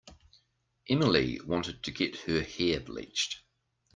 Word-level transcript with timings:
Emily 0.89 1.39
wants 1.41 1.71
to 1.83 1.91
get 1.91 2.15
her 2.21 2.41
hair 2.41 2.79
bleached. 2.79 3.43